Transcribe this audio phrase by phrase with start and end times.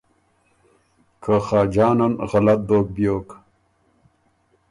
[1.23, 3.29] که خاجان ان غلط دوک بیوک۔